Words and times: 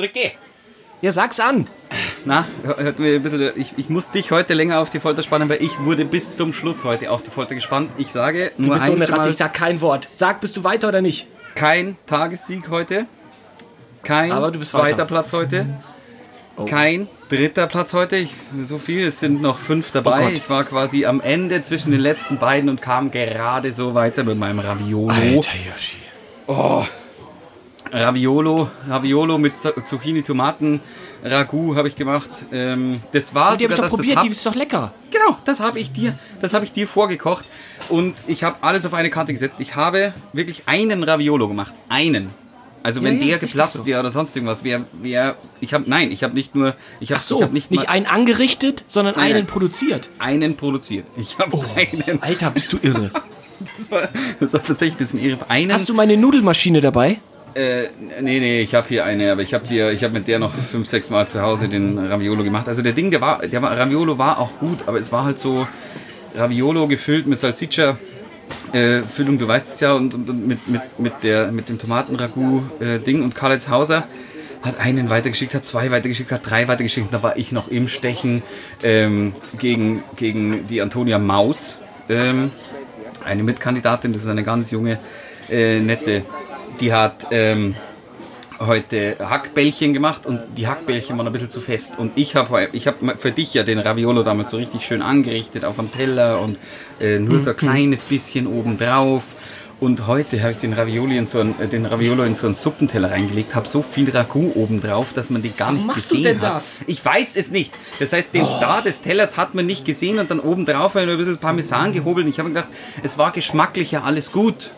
Ricky! 0.00 0.32
Ja, 1.02 1.12
sag's 1.12 1.40
an. 1.40 1.66
Na, 2.26 2.46
hört 2.62 2.98
mir 2.98 3.14
ein 3.14 3.22
bisschen, 3.22 3.52
ich, 3.56 3.72
ich 3.78 3.88
muss 3.88 4.10
dich 4.10 4.30
heute 4.30 4.52
länger 4.52 4.80
auf 4.80 4.90
die 4.90 5.00
Folter 5.00 5.22
spannen, 5.22 5.48
weil 5.48 5.62
ich 5.62 5.78
wurde 5.80 6.04
bis 6.04 6.36
zum 6.36 6.52
Schluss 6.52 6.84
heute 6.84 7.10
auf 7.10 7.22
die 7.22 7.30
Folter 7.30 7.54
gespannt. 7.54 7.90
Ich 7.96 8.08
sage 8.08 8.52
Du 8.56 8.64
nur 8.64 8.74
bist 8.74 8.84
so 8.86 8.92
eine 8.92 9.00
eins 9.02 9.10
Ratte, 9.12 9.22
mal, 9.22 9.30
ich 9.30 9.36
sag 9.36 9.54
kein 9.54 9.80
Wort. 9.80 10.08
Sag, 10.14 10.40
bist 10.42 10.56
du 10.56 10.64
weiter 10.64 10.88
oder 10.88 11.00
nicht? 11.00 11.26
kein 11.54 11.96
Tagessieg 12.06 12.68
heute. 12.70 13.06
Kein 14.02 14.32
Aber 14.32 14.50
du 14.50 14.58
bist 14.58 14.70
zweiter 14.72 14.92
weiter. 14.98 15.04
Platz 15.06 15.32
heute. 15.32 15.66
Oh. 16.56 16.64
Kein 16.64 17.08
dritter 17.28 17.66
Platz 17.66 17.92
heute. 17.92 18.16
Ich, 18.16 18.30
so 18.62 18.78
viel, 18.78 19.06
es 19.06 19.20
sind 19.20 19.40
noch 19.42 19.58
fünf 19.58 19.90
dabei. 19.92 20.26
Oh 20.26 20.30
ich 20.32 20.48
war 20.50 20.64
quasi 20.64 21.06
am 21.06 21.20
Ende 21.20 21.62
zwischen 21.62 21.90
den 21.92 22.00
letzten 22.00 22.38
beiden 22.38 22.68
und 22.68 22.80
kam 22.82 23.10
gerade 23.10 23.72
so 23.72 23.94
weiter 23.94 24.24
mit 24.24 24.38
meinem 24.38 24.58
Raviolo. 24.58 25.12
Yoshi. 25.12 25.96
Oh, 26.46 26.84
Raviolo, 27.92 28.70
Raviolo 28.88 29.38
mit 29.38 29.58
Zu- 29.58 29.72
Zucchini, 29.84 30.22
Tomaten, 30.22 30.80
Ragout 31.24 31.74
habe 31.76 31.88
ich 31.88 31.96
gemacht. 31.96 32.30
Ähm, 32.52 33.00
das 33.12 33.34
war 33.34 33.56
Die 33.56 33.64
hab 33.64 33.70
ich 33.72 33.76
doch 33.76 33.88
probiert, 33.88 34.16
das 34.16 34.22
die 34.24 34.28
hab, 34.28 34.32
ist 34.32 34.46
doch 34.46 34.54
lecker. 34.54 34.94
Genau, 35.10 35.36
das 35.44 35.60
habe 35.60 35.78
ich 35.80 35.92
dir, 35.92 36.18
das 36.40 36.54
habe 36.54 36.64
ich 36.64 36.72
dir 36.72 36.86
vorgekocht 36.88 37.44
und 37.88 38.14
ich 38.26 38.42
habe 38.44 38.56
alles 38.62 38.86
auf 38.86 38.94
eine 38.94 39.10
Karte 39.10 39.32
gesetzt. 39.32 39.60
Ich 39.60 39.74
habe 39.76 40.14
wirklich 40.32 40.62
einen 40.66 41.02
Raviolo 41.02 41.48
gemacht, 41.48 41.74
einen. 41.88 42.30
Also 42.82 43.02
wenn 43.02 43.18
Ja, 43.18 43.24
ja, 43.24 43.28
der 43.36 43.38
geplatzt 43.40 43.74
so. 43.74 43.84
wäre 43.84 44.00
oder 44.00 44.10
sonst 44.10 44.34
irgendwas, 44.34 44.64
wäre, 44.64 44.84
wäre, 45.02 45.34
ich 45.60 45.74
habe, 45.74 45.84
nein, 45.86 46.10
ich 46.10 46.22
habe 46.24 46.32
nicht 46.32 46.54
nur, 46.54 46.74
ich 46.98 47.12
habe, 47.12 47.22
so, 47.22 47.42
habe 47.42 47.52
nicht, 47.52 47.70
nicht, 47.70 47.90
einen 47.90 48.06
angerichtet, 48.06 48.84
sondern 48.88 49.16
Nein, 49.16 49.34
einen 49.34 49.46
produziert. 49.46 50.08
einen 50.18 50.56
produziert. 50.56 51.04
Ich 51.18 51.38
habe 51.38 51.54
Oh. 51.58 51.64
einen. 51.76 52.22
Alter, 52.22 52.50
bist 52.50 52.72
du 52.72 52.78
irre. 52.80 53.10
Das 53.76 53.90
war, 53.90 54.08
das 54.40 54.54
war 54.54 54.64
tatsächlich 54.64 54.94
ein 54.94 54.96
bisschen 54.96 55.20
irre. 55.22 55.38
Einen. 55.50 55.70
Hast 55.70 55.86
du 55.86 55.92
meine 55.92 56.16
Nudelmaschine 56.16 56.80
dabei? 56.80 57.20
Äh, 57.54 57.88
nee, 58.20 58.38
nee, 58.38 58.60
ich 58.60 58.74
habe 58.74 58.86
hier 58.88 59.04
eine, 59.04 59.32
aber 59.32 59.42
ich 59.42 59.54
habe 59.54 59.66
habe 59.66 60.14
mit 60.14 60.28
der 60.28 60.38
noch 60.38 60.54
fünf, 60.54 60.88
sechs 60.88 61.10
Mal 61.10 61.26
zu 61.26 61.42
Hause 61.42 61.68
den 61.68 61.98
Raviolo 61.98 62.44
gemacht. 62.44 62.68
Also 62.68 62.82
der 62.82 62.92
Ding, 62.92 63.10
der 63.10 63.20
war, 63.20 63.40
der 63.46 63.60
war, 63.60 63.76
Raviolo 63.76 64.18
war 64.18 64.38
auch 64.38 64.58
gut, 64.58 64.80
aber 64.86 64.98
es 64.98 65.10
war 65.10 65.24
halt 65.24 65.38
so 65.38 65.66
Raviolo 66.34 66.86
gefüllt 66.86 67.26
mit 67.26 67.40
Salsiccia. 67.40 67.98
Äh, 68.72 69.02
Füllung, 69.02 69.38
du 69.38 69.48
weißt 69.48 69.66
es 69.66 69.80
ja, 69.80 69.94
und, 69.94 70.14
und, 70.14 70.46
mit, 70.46 70.68
mit, 70.68 70.82
mit, 70.98 71.12
der, 71.22 71.50
mit 71.52 71.68
dem 71.68 71.78
Tomatenragout-Ding. 71.78 73.22
und 73.22 73.34
Karl-Heinz 73.34 73.68
Hauser 73.68 74.06
hat 74.62 74.78
einen 74.78 75.08
weitergeschickt, 75.08 75.54
hat 75.54 75.64
zwei 75.64 75.90
weitergeschickt, 75.90 76.30
hat 76.30 76.48
drei 76.48 76.68
weitergeschickt. 76.68 77.12
Da 77.12 77.22
war 77.22 77.36
ich 77.36 77.52
noch 77.52 77.68
im 77.68 77.88
Stechen 77.88 78.42
ähm, 78.82 79.32
gegen, 79.58 80.02
gegen 80.16 80.66
die 80.66 80.82
Antonia 80.82 81.18
Maus. 81.18 81.78
Ähm, 82.08 82.50
eine 83.24 83.42
Mitkandidatin, 83.42 84.12
das 84.12 84.22
ist 84.22 84.28
eine 84.28 84.44
ganz 84.44 84.70
junge, 84.70 84.98
äh, 85.48 85.80
nette, 85.80 86.24
die 86.80 86.92
hat 86.92 87.26
ähm, 87.30 87.76
heute 88.58 89.16
Hackbällchen 89.18 89.94
gemacht 89.94 90.26
und 90.26 90.40
die 90.56 90.68
Hackbällchen 90.68 91.16
waren 91.16 91.26
ein 91.26 91.32
bisschen 91.32 91.50
zu 91.50 91.60
fest. 91.60 91.94
Und 91.98 92.12
ich 92.16 92.36
habe 92.36 92.68
ich 92.72 92.86
hab 92.86 92.96
für 93.18 93.32
dich 93.32 93.54
ja 93.54 93.62
den 93.62 93.78
Raviolo 93.78 94.22
damals 94.22 94.50
so 94.50 94.58
richtig 94.58 94.82
schön 94.82 95.02
angerichtet 95.02 95.64
auf 95.64 95.76
dem 95.76 95.90
Teller 95.92 96.40
und 96.40 96.58
äh, 97.00 97.18
nur 97.18 97.40
so 97.40 97.50
ein 97.50 97.56
kleines 97.56 98.04
bisschen 98.04 98.46
obendrauf. 98.46 99.24
Und 99.80 100.06
heute 100.06 100.42
habe 100.42 100.52
ich 100.52 100.58
den, 100.58 100.74
Ravioli 100.74 101.16
in 101.16 101.24
so 101.24 101.40
einen, 101.40 101.58
äh, 101.58 101.66
den 101.66 101.86
Raviolo 101.86 102.22
in 102.24 102.34
so 102.34 102.44
einen 102.44 102.54
Suppenteller 102.54 103.10
reingelegt, 103.10 103.54
habe 103.54 103.66
so 103.66 103.80
viel 103.80 104.10
Ragout 104.10 104.52
obendrauf, 104.54 105.14
dass 105.14 105.30
man 105.30 105.40
die 105.40 105.52
gar 105.52 105.72
nicht 105.72 105.86
machst 105.86 106.10
du 106.10 106.16
gesehen 106.16 106.38
denn 106.38 106.42
hat. 106.42 106.56
das? 106.56 106.84
Ich 106.86 107.02
weiß 107.02 107.36
es 107.36 107.50
nicht. 107.50 107.72
Das 107.98 108.12
heißt, 108.12 108.34
den 108.34 108.44
Star 108.44 108.82
des 108.82 109.00
Tellers 109.00 109.38
hat 109.38 109.54
man 109.54 109.64
nicht 109.64 109.86
gesehen 109.86 110.18
und 110.18 110.30
dann 110.30 110.38
obendrauf 110.38 110.96
haben 110.96 111.06
wir 111.06 111.12
ein 111.14 111.18
bisschen 111.18 111.38
Parmesan 111.38 111.94
gehobelt. 111.94 112.26
Und 112.26 112.32
ich 112.32 112.38
habe 112.38 112.50
gedacht, 112.50 112.68
es 113.02 113.16
war 113.16 113.32
geschmacklicher, 113.32 114.04
alles 114.04 114.32
gut. 114.32 114.70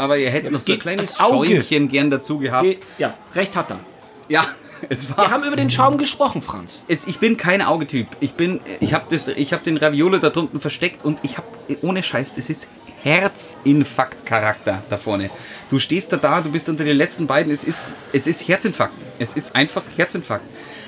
Aber 0.00 0.16
ihr 0.18 0.30
hättet 0.30 0.50
noch 0.52 0.60
so 0.60 0.72
ein 0.72 0.78
kleines. 0.78 1.16
Schäumchen 1.16 1.88
gern 1.88 2.10
dazu 2.10 2.38
gehabt. 2.38 2.64
Ge- 2.64 2.78
Ja, 2.98 3.14
recht 3.34 3.54
hat 3.56 3.70
er. 3.70 3.80
Ja, 4.28 4.44
es 4.88 5.08
Wir 5.08 5.16
war. 5.18 5.30
haben 5.30 5.44
über 5.44 5.56
den 5.56 5.68
Schaum 5.70 5.98
gesprochen, 5.98 6.40
Franz. 6.42 6.82
Es, 6.88 7.06
ich 7.06 7.18
bin 7.18 7.36
kein 7.36 7.60
Augetyp. 7.62 8.06
Ich 8.20 8.32
bin, 8.34 8.60
ich 8.80 8.94
habe 8.94 9.04
das, 9.10 9.28
ich 9.28 9.52
habe 9.52 9.62
den 9.64 9.76
Raviolo 9.76 10.18
da 10.18 10.30
drunten 10.30 10.58
versteckt 10.60 11.04
und 11.04 11.18
ich 11.22 11.36
habe 11.36 11.46
ohne 11.82 12.02
Scheiß, 12.02 12.38
es 12.38 12.48
ist 12.50 12.66
Herzinfarkt-Charakter 13.02 14.82
da 14.88 14.96
vorne. 14.96 15.30
Du 15.68 15.78
stehst 15.78 16.12
da 16.12 16.16
da, 16.16 16.40
du 16.40 16.50
bist 16.50 16.68
unter 16.68 16.84
den 16.84 16.96
letzten 16.96 17.26
beiden. 17.26 17.52
Es 17.52 17.64
ist, 17.64 17.80
es 18.12 18.26
ist 18.26 18.46
Herzinfarkt. 18.48 18.94
Es 19.18 19.34
ist 19.36 19.54
einfach 19.54 19.82
Herzinfarkt. 19.96 20.44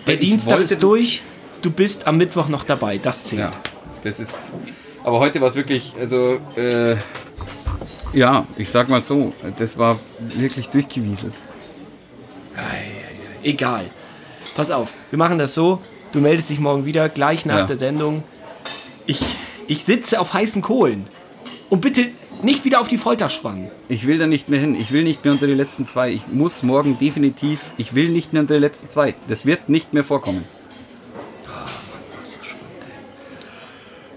Der 0.07 0.17
Dienstag 0.17 0.61
ist 0.61 0.83
durch. 0.83 1.23
Du 1.63 1.71
bist 1.71 2.07
am 2.07 2.17
Mittwoch 2.19 2.49
noch 2.49 2.65
dabei. 2.65 2.99
Das 2.99 3.25
zählt. 3.25 3.41
Ja, 3.43 3.53
das 4.03 4.19
ist. 4.21 4.51
Aber 5.05 5.21
heute 5.21 5.41
war 5.41 5.49
es 5.49 5.55
wirklich, 5.55 5.95
also, 5.99 6.41
äh, 6.57 6.97
ja, 8.13 8.47
ich 8.57 8.71
sag 8.71 8.89
mal 8.89 9.03
so, 9.03 9.33
das 9.57 9.79
war 9.79 9.99
wirklich 10.19 10.69
durchgewieselt. 10.69 11.35
Egal. 13.43 13.85
Pass 14.55 14.71
auf, 14.71 14.93
wir 15.11 15.19
machen 15.19 15.39
das 15.39 15.55
so. 15.55 15.81
Du 16.13 16.21
meldest 16.21 16.51
dich 16.51 16.59
morgen 16.61 16.85
wieder, 16.85 17.09
gleich 17.09 17.47
nach 17.47 17.61
Ja. 17.61 17.65
der 17.67 17.77
Sendung. 17.79 18.23
Ich, 19.07 19.21
ich 19.67 19.85
sitze 19.85 20.21
auf 20.21 20.35
heißen 20.35 20.61
Kohlen. 20.63 21.07
Und 21.71 21.81
bitte 21.81 22.07
nicht 22.43 22.65
wieder 22.67 22.81
auf 22.83 22.89
die 22.89 22.99
Folter 22.99 23.31
spannen. 23.31 23.71
Ich 23.89 24.07
will 24.07 24.19
da 24.19 24.27
nicht 24.27 24.51
mehr 24.51 24.61
hin. 24.61 24.75
Ich 24.75 24.93
will 24.93 25.05
nicht 25.05 25.25
mehr 25.25 25.33
unter 25.33 25.47
die 25.47 25.55
letzten 25.55 25.87
zwei. 25.87 26.11
Ich 26.11 26.29
muss 26.29 26.63
morgen 26.63 26.99
definitiv. 26.99 27.61
Ich 27.79 27.95
will 27.95 28.11
nicht 28.11 28.35
mehr 28.35 28.43
unter 28.43 28.55
die 28.55 28.61
letzten 28.61 28.91
zwei. 28.91 29.15
Das 29.29 29.47
wird 29.47 29.71
nicht 29.71 29.95
mehr 29.95 30.05
vorkommen. 30.05 30.45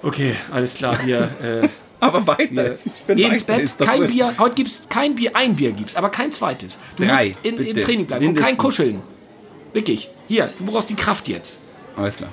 Okay, 0.01 0.35
alles 0.51 0.75
klar. 0.75 0.99
Hier, 1.01 1.29
äh, 1.63 1.67
Aber 1.99 2.27
weiter. 2.27 2.73
hier. 3.07 3.15
Geh 3.15 3.23
ins 3.23 3.43
Bett, 3.43 3.69
kein 3.79 4.07
Bier. 4.07 4.33
Heute 4.37 4.55
gibt's 4.55 4.87
kein 4.89 5.15
Bier, 5.15 5.35
ein 5.35 5.55
Bier 5.55 5.71
gibt's, 5.71 5.95
aber 5.95 6.09
kein 6.09 6.31
zweites. 6.31 6.79
Du 6.97 7.05
Drei, 7.05 7.29
musst 7.29 7.45
in, 7.45 7.57
im. 7.57 7.81
Training 7.81 8.05
bleiben 8.05 8.27
und 8.27 8.35
kein 8.35 8.55
Mindestens. 8.55 8.57
Kuscheln. 8.57 9.01
Wirklich. 9.73 10.09
Hier, 10.27 10.53
du 10.57 10.65
brauchst 10.65 10.89
die 10.89 10.95
Kraft 10.95 11.27
jetzt. 11.27 11.61
Alles 11.95 12.17
klar. 12.17 12.31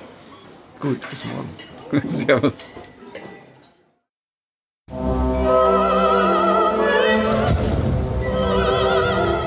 Gut, 0.79 0.99
bis 1.09 1.23
morgen. 1.25 2.07
Servus. 2.07 2.53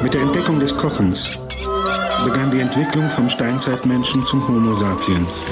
Mit 0.03 0.15
der 0.15 0.23
Entdeckung 0.23 0.61
des 0.61 0.77
Kochens 0.77 1.41
begann 2.25 2.51
die 2.51 2.61
Entwicklung 2.61 3.09
vom 3.11 3.29
Steinzeitmenschen 3.29 4.25
zum 4.25 4.47
Homo 4.47 4.75
sapiens. 4.77 5.45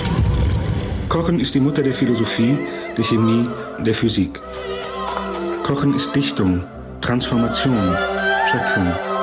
Kochen 1.09 1.39
ist 1.41 1.55
die 1.55 1.61
Mutter 1.61 1.83
der 1.83 1.95
Philosophie, 1.95 2.59
der 2.97 3.05
Chemie, 3.05 3.49
der 3.79 3.95
Physik. 3.95 4.41
Kochen 5.63 5.95
ist 5.95 6.15
Dichtung, 6.15 6.63
Transformation, 7.01 7.97
Schöpfung. 8.51 9.14